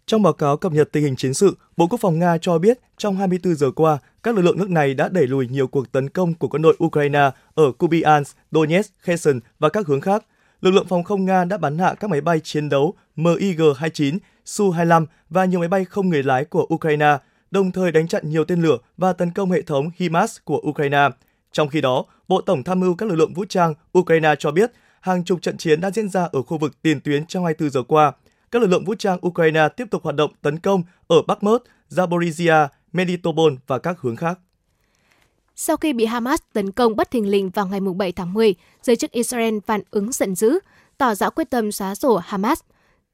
[0.07, 2.79] Trong báo cáo cập nhật tình hình chiến sự, Bộ Quốc phòng Nga cho biết
[2.97, 6.09] trong 24 giờ qua, các lực lượng nước này đã đẩy lùi nhiều cuộc tấn
[6.09, 10.25] công của quân đội Ukraine ở Kupiansk, Donetsk, Kherson và các hướng khác.
[10.61, 15.07] Lực lượng phòng không Nga đã bắn hạ các máy bay chiến đấu MiG-29, Su-25
[15.31, 17.19] và nhiều máy bay không người lái của Ukraine,
[17.51, 21.09] đồng thời đánh chặn nhiều tên lửa và tấn công hệ thống HIMARS của Ukraine.
[21.53, 24.73] Trong khi đó, Bộ Tổng tham mưu các lực lượng vũ trang Ukraine cho biết
[25.01, 27.83] hàng chục trận chiến đã diễn ra ở khu vực tiền tuyến trong 24 giờ
[27.83, 28.13] qua–
[28.55, 32.69] các lực lượng vũ trang Ukraine tiếp tục hoạt động tấn công ở Bakhmut, Zaporizhia,
[32.93, 34.39] Melitopol và các hướng khác.
[35.57, 38.97] Sau khi bị Hamas tấn công bất thình lình vào ngày 7 tháng 10, giới
[38.97, 40.59] chức Israel phản ứng giận dữ,
[40.99, 42.61] tỏ rõ quyết tâm xóa sổ Hamas.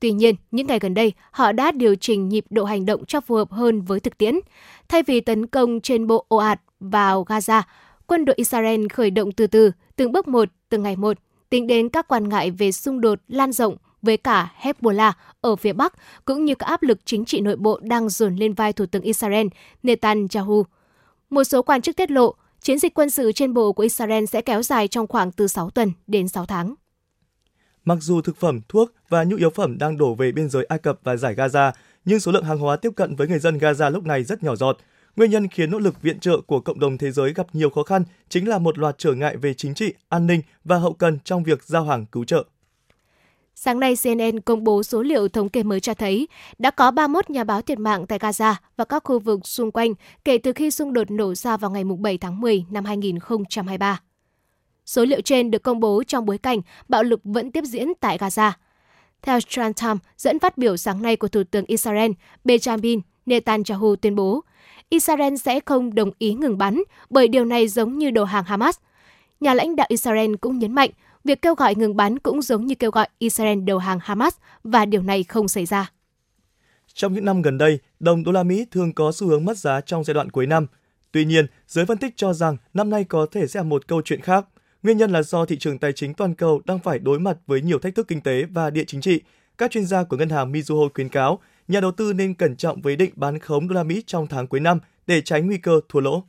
[0.01, 3.21] Tuy nhiên, những ngày gần đây, họ đã điều chỉnh nhịp độ hành động cho
[3.21, 4.35] phù hợp hơn với thực tiễn.
[4.89, 7.63] Thay vì tấn công trên bộ ồ ạt vào Gaza,
[8.07, 11.19] quân đội Israel khởi động từ từ, từng bước một, từng ngày một,
[11.51, 15.73] tính đến các quan ngại về xung đột lan rộng với cả Hezbollah ở phía
[15.73, 18.87] Bắc, cũng như các áp lực chính trị nội bộ đang dồn lên vai Thủ
[18.87, 19.47] tướng Israel
[19.83, 20.65] Netanyahu.
[21.31, 24.43] Một số quan chức tiết lộ, chiến dịch quân sự trên bộ của Israel sẽ
[24.43, 26.75] kéo dài trong khoảng từ 6 tuần đến 6 tháng.
[27.85, 30.79] Mặc dù thực phẩm, thuốc và nhu yếu phẩm đang đổ về biên giới Ai
[30.79, 31.73] Cập và giải Gaza,
[32.05, 34.57] nhưng số lượng hàng hóa tiếp cận với người dân Gaza lúc này rất nhỏ
[34.57, 34.79] giọt.
[35.17, 37.83] Nguyên nhân khiến nỗ lực viện trợ của cộng đồng thế giới gặp nhiều khó
[37.83, 41.19] khăn chính là một loạt trở ngại về chính trị, an ninh và hậu cần
[41.25, 42.45] trong việc giao hàng cứu trợ.
[43.55, 47.31] Sáng nay, CNN công bố số liệu thống kê mới cho thấy đã có 31
[47.31, 50.71] nhà báo thiệt mạng tại Gaza và các khu vực xung quanh kể từ khi
[50.71, 54.01] xung đột nổ ra vào ngày 7 tháng 10 năm 2023.
[54.87, 58.19] Số liệu trên được công bố trong bối cảnh bạo lực vẫn tiếp diễn tại
[58.19, 58.53] Gaza.
[59.23, 62.11] Theo Strand Time, dẫn phát biểu sáng nay của Thủ tướng Israel
[62.45, 64.41] Benjamin Netanyahu tuyên bố,
[64.89, 68.77] Israel sẽ không đồng ý ngừng bắn bởi điều này giống như đầu hàng Hamas.
[69.41, 70.91] Nhà lãnh đạo Israel cũng nhấn mạnh
[71.25, 74.85] Việc kêu gọi ngừng bắn cũng giống như kêu gọi Israel đầu hàng Hamas và
[74.85, 75.93] điều này không xảy ra.
[76.95, 79.81] Trong những năm gần đây, đồng đô la Mỹ thường có xu hướng mất giá
[79.81, 80.67] trong giai đoạn cuối năm.
[81.13, 84.03] Tuy nhiên, giới phân tích cho rằng năm nay có thể sẽ là một câu
[84.05, 84.47] chuyện khác.
[84.83, 87.63] Nguyên nhân là do thị trường tài chính toàn cầu đang phải đối mặt với
[87.63, 89.21] nhiều thách thức kinh tế và địa chính trị.
[89.59, 92.81] Các chuyên gia của ngân hàng Mizuho khuyến cáo nhà đầu tư nên cẩn trọng
[92.81, 95.81] với định bán khống đô la Mỹ trong tháng cuối năm để tránh nguy cơ
[95.89, 96.25] thua lỗ.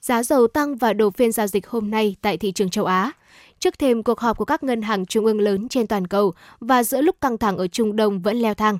[0.00, 3.12] Giá dầu tăng vào đầu phiên giao dịch hôm nay tại thị trường châu Á
[3.60, 6.82] trước thêm cuộc họp của các ngân hàng trung ương lớn trên toàn cầu và
[6.82, 8.78] giữa lúc căng thẳng ở Trung Đông vẫn leo thang.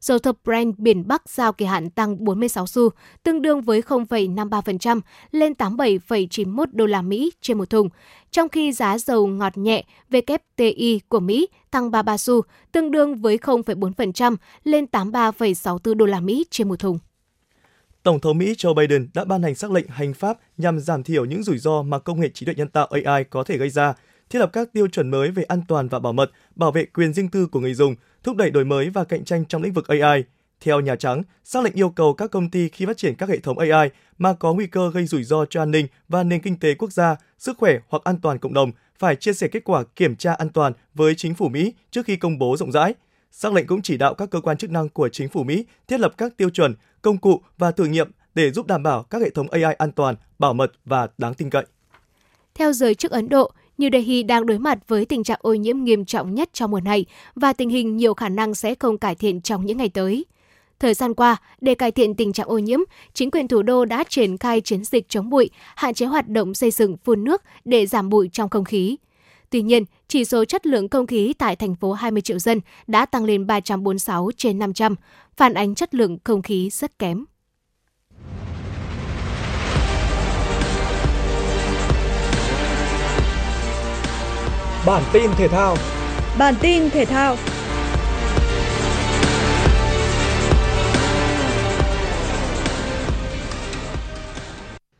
[0.00, 2.90] Dầu thô Brent biển Bắc giao kỳ hạn tăng 46 xu,
[3.22, 7.88] tương đương với 0,53% lên 87,91 đô la Mỹ trên một thùng,
[8.30, 13.36] trong khi giá dầu ngọt nhẹ WTI của Mỹ tăng 33 xu, tương đương với
[13.36, 16.98] 0,4% lên 83,64 đô la Mỹ trên một thùng.
[18.02, 21.24] Tổng thống Mỹ Joe Biden đã ban hành sắc lệnh hành pháp nhằm giảm thiểu
[21.24, 23.94] những rủi ro mà công nghệ trí tuệ nhân tạo AI có thể gây ra,
[24.34, 27.12] thiết lập các tiêu chuẩn mới về an toàn và bảo mật, bảo vệ quyền
[27.12, 29.88] riêng tư của người dùng, thúc đẩy đổi mới và cạnh tranh trong lĩnh vực
[29.88, 30.24] AI.
[30.60, 33.38] Theo Nhà Trắng, xác lệnh yêu cầu các công ty khi phát triển các hệ
[33.38, 36.58] thống AI mà có nguy cơ gây rủi ro cho an ninh và nền kinh
[36.58, 39.84] tế quốc gia, sức khỏe hoặc an toàn cộng đồng phải chia sẻ kết quả
[39.96, 42.94] kiểm tra an toàn với chính phủ Mỹ trước khi công bố rộng rãi.
[43.30, 46.00] Xác lệnh cũng chỉ đạo các cơ quan chức năng của chính phủ Mỹ thiết
[46.00, 49.30] lập các tiêu chuẩn, công cụ và thử nghiệm để giúp đảm bảo các hệ
[49.30, 51.64] thống AI an toàn, bảo mật và đáng tin cậy.
[52.54, 55.84] Theo giới chức Ấn Độ, New Delhi đang đối mặt với tình trạng ô nhiễm
[55.84, 59.14] nghiêm trọng nhất trong mùa này và tình hình nhiều khả năng sẽ không cải
[59.14, 60.24] thiện trong những ngày tới.
[60.78, 62.80] Thời gian qua, để cải thiện tình trạng ô nhiễm,
[63.14, 66.54] chính quyền thủ đô đã triển khai chiến dịch chống bụi, hạn chế hoạt động
[66.54, 68.96] xây dựng phun nước để giảm bụi trong không khí.
[69.50, 73.06] Tuy nhiên, chỉ số chất lượng không khí tại thành phố 20 triệu dân đã
[73.06, 74.94] tăng lên 346 trên 500,
[75.36, 77.24] phản ánh chất lượng không khí rất kém.
[84.86, 85.76] Bản tin thể thao
[86.38, 87.36] Bản tin thể thao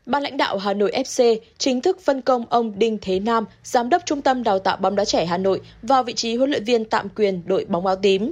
[0.05, 3.89] Ban lãnh đạo Hà Nội FC chính thức phân công ông Đinh Thế Nam, giám
[3.89, 6.63] đốc Trung tâm Đào tạo bóng đá trẻ Hà Nội vào vị trí huấn luyện
[6.63, 8.31] viên tạm quyền đội bóng áo tím.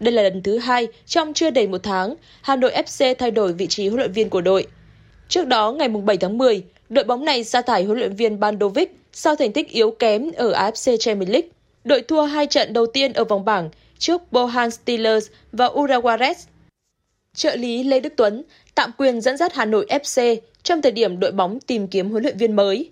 [0.00, 3.52] Đây là lần thứ hai trong chưa đầy một tháng, Hà Nội FC thay đổi
[3.52, 4.66] vị trí huấn luyện viên của đội.
[5.28, 6.62] Trước đó, ngày 7 tháng 10,
[6.92, 10.52] đội bóng này sa thải huấn luyện viên Bandovic sau thành tích yếu kém ở
[10.52, 11.48] AFC Champions League.
[11.84, 16.34] Đội thua hai trận đầu tiên ở vòng bảng trước Bohan Steelers và Urawa
[17.36, 18.42] Trợ lý Lê Đức Tuấn
[18.74, 22.22] tạm quyền dẫn dắt Hà Nội FC trong thời điểm đội bóng tìm kiếm huấn
[22.22, 22.90] luyện viên mới.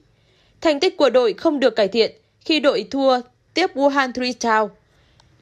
[0.61, 2.11] Thành tích của đội không được cải thiện
[2.41, 3.21] khi đội thua
[3.55, 4.69] tiếp Wuhan Three Town.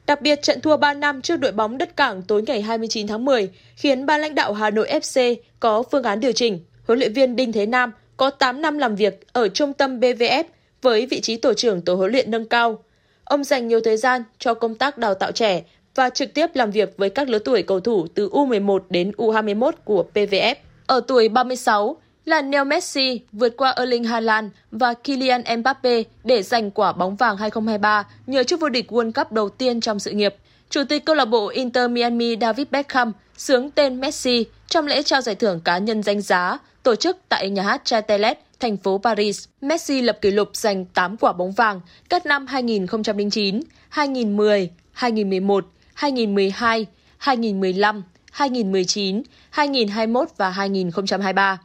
[0.07, 3.25] Đặc biệt trận thua 3 năm trước đội bóng đất cảng tối ngày 29 tháng
[3.25, 6.59] 10 khiến ban lãnh đạo Hà Nội FC có phương án điều chỉnh.
[6.87, 10.43] Huấn luyện viên Đinh Thế Nam có 8 năm làm việc ở trung tâm BVF
[10.81, 12.83] với vị trí tổ trưởng tổ huấn luyện nâng cao.
[13.23, 15.63] Ông dành nhiều thời gian cho công tác đào tạo trẻ
[15.95, 19.71] và trực tiếp làm việc với các lứa tuổi cầu thủ từ U11 đến U21
[19.83, 20.55] của PVF.
[20.87, 26.71] Ở tuổi 36, là Neil Messi vượt qua Erling Haaland và Kylian Mbappe để giành
[26.71, 30.35] quả bóng vàng 2023 nhờ chức vô địch World Cup đầu tiên trong sự nghiệp.
[30.69, 35.21] Chủ tịch câu lạc bộ Inter Miami David Beckham sướng tên Messi trong lễ trao
[35.21, 39.45] giải thưởng cá nhân danh giá tổ chức tại nhà hát Châtelet, thành phố Paris.
[39.61, 46.85] Messi lập kỷ lục giành 8 quả bóng vàng các năm 2009, 2010, 2011, 2012,
[47.17, 51.59] 2015, 2019, 2021 và 2023.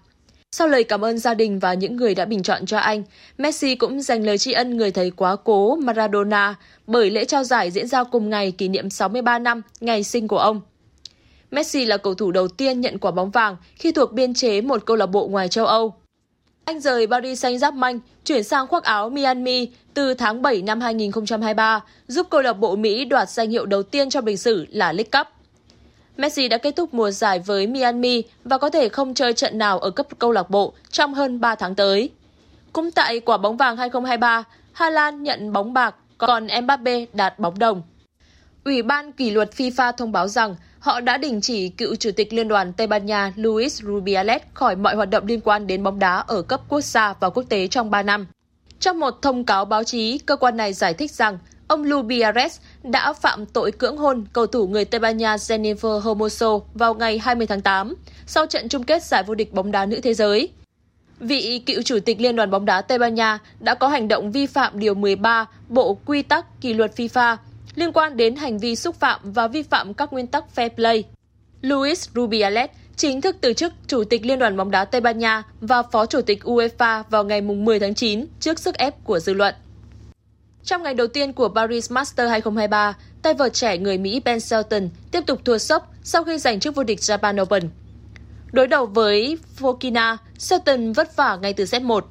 [0.57, 3.03] Sau lời cảm ơn gia đình và những người đã bình chọn cho anh,
[3.39, 6.55] Messi cũng dành lời tri ân người thầy quá cố Maradona
[6.87, 10.39] bởi lễ trao giải diễn ra cùng ngày kỷ niệm 63 năm ngày sinh của
[10.39, 10.61] ông.
[11.51, 14.87] Messi là cầu thủ đầu tiên nhận quả bóng vàng khi thuộc biên chế một
[14.87, 15.95] câu lạc bộ ngoài châu Âu.
[16.65, 22.27] Anh rời Paris Saint-Germain chuyển sang khoác áo Miami từ tháng 7 năm 2023, giúp
[22.31, 25.34] câu lạc bộ Mỹ đoạt danh hiệu đầu tiên trong lịch sử là League Cup.
[26.17, 29.79] Messi đã kết thúc mùa giải với Miami và có thể không chơi trận nào
[29.79, 32.11] ở cấp câu lạc bộ trong hơn 3 tháng tới.
[32.73, 37.59] Cũng tại quả bóng vàng 2023, Hà Lan nhận bóng bạc, còn Mbappe đạt bóng
[37.59, 37.83] đồng.
[38.65, 42.33] Ủy ban kỷ luật FIFA thông báo rằng họ đã đình chỉ cựu chủ tịch
[42.33, 45.99] Liên đoàn Tây Ban Nha Luis Rubiales khỏi mọi hoạt động liên quan đến bóng
[45.99, 48.27] đá ở cấp quốc gia và quốc tế trong 3 năm.
[48.81, 51.39] Trong một thông cáo báo chí, cơ quan này giải thích rằng
[51.75, 56.59] ông Lubiares đã phạm tội cưỡng hôn cầu thủ người Tây Ban Nha Jennifer Hermoso
[56.75, 57.95] vào ngày 20 tháng 8
[58.27, 60.49] sau trận chung kết giải vô địch bóng đá nữ thế giới.
[61.21, 64.33] Vị cựu chủ tịch Liên đoàn bóng đá Tây Ban Nha đã có hành động
[64.33, 67.37] vi phạm điều 13 Bộ Quy tắc kỷ luật FIFA
[67.75, 71.05] liên quan đến hành vi xúc phạm và vi phạm các nguyên tắc fair play.
[71.61, 75.43] Luis Rubiales chính thức từ chức Chủ tịch Liên đoàn bóng đá Tây Ban Nha
[75.61, 79.35] và Phó Chủ tịch UEFA vào ngày 10 tháng 9 trước sức ép của dư
[79.35, 79.55] luận.
[80.65, 84.89] Trong ngày đầu tiên của Paris Master 2023, tay vợt trẻ người Mỹ Ben Shelton
[85.11, 87.71] tiếp tục thua sốc sau khi giành chức vô địch Japan Open.
[88.53, 92.07] Đối đầu với Fokina, Shelton vất vả ngay từ set 1.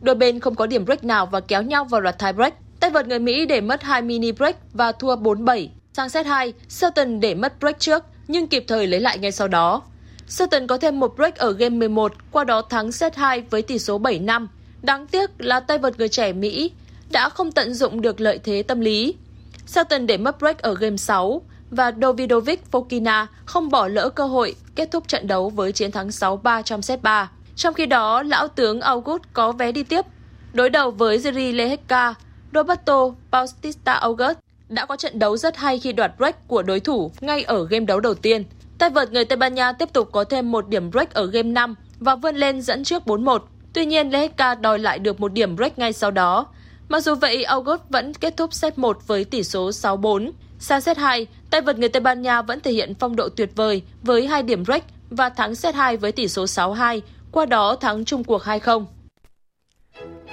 [0.00, 2.54] Đôi bên không có điểm break nào và kéo nhau vào loạt tie break.
[2.80, 5.68] Tay vợt người Mỹ để mất hai mini break và thua 4-7.
[5.92, 9.48] Sang set 2, Shelton để mất break trước nhưng kịp thời lấy lại ngay sau
[9.48, 9.82] đó.
[10.26, 13.78] Shelton có thêm một break ở game 11, qua đó thắng set 2 với tỷ
[13.78, 14.46] số 7-5.
[14.82, 16.70] Đáng tiếc là tay vợt người trẻ Mỹ
[17.12, 19.14] đã không tận dụng được lợi thế tâm lý.
[19.66, 24.54] Sutton để mất break ở game 6 và Dovidovic Fokina không bỏ lỡ cơ hội
[24.74, 27.30] kết thúc trận đấu với chiến thắng 6-3 trong set 3.
[27.56, 30.06] Trong khi đó, lão tướng August có vé đi tiếp.
[30.52, 32.14] Đối đầu với Jiri Lehecka,
[32.54, 37.10] Roberto Bautista August đã có trận đấu rất hay khi đoạt break của đối thủ
[37.20, 38.44] ngay ở game đấu đầu tiên.
[38.78, 41.50] tay vợt người Tây Ban Nha tiếp tục có thêm một điểm break ở game
[41.50, 43.38] 5 và vươn lên dẫn trước 4-1.
[43.72, 46.46] Tuy nhiên, Lehecka đòi lại được một điểm break ngay sau đó.
[46.92, 50.30] Mặc dù vậy, August vẫn kết thúc set 1 với tỷ số 6-4.
[50.58, 53.50] Sang set 2, tay vợt người Tây Ban Nha vẫn thể hiện phong độ tuyệt
[53.56, 57.00] vời với 2 điểm break và thắng set 2 với tỷ số 6-2,
[57.32, 58.84] qua đó thắng chung cuộc 2-0.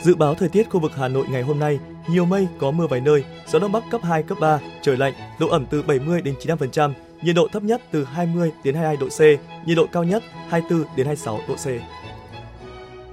[0.02, 2.88] Dự báo thời tiết khu vực Hà Nội ngày hôm nay, nhiều mây, có mưa
[2.88, 6.22] vài nơi, gió đông bắc cấp 2, cấp 3, trời lạnh, độ ẩm từ 70
[6.22, 9.20] đến 95%, nhiệt độ thấp nhất từ 20 đến 22 độ C,
[9.68, 11.68] nhiệt độ cao nhất 24 đến 26 độ C.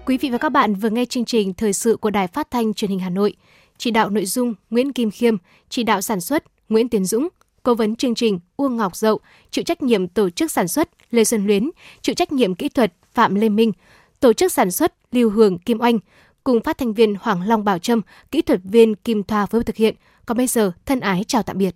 [0.07, 2.75] Quý vị và các bạn vừa nghe chương trình thời sự của Đài Phát thanh
[2.75, 3.35] Truyền hình Hà Nội.
[3.79, 5.37] Chỉ đạo nội dung Nguyễn Kim Khiêm,
[5.69, 7.29] chỉ đạo sản xuất Nguyễn Tiến Dũng,
[7.62, 11.25] cố vấn chương trình Uông Ngọc Dậu, chịu trách nhiệm tổ chức sản xuất Lê
[11.25, 11.71] Xuân Luyến,
[12.03, 13.73] chịu trách nhiệm kỹ thuật Phạm Lê Minh,
[14.21, 15.99] tổ chức sản xuất Lưu Hường Kim Oanh,
[16.45, 19.77] cùng phát thanh viên Hoàng Long Bảo Trâm, kỹ thuật viên Kim Thoa phối thực
[19.77, 19.95] hiện.
[20.27, 21.75] Còn bây giờ, thân ái chào tạm biệt.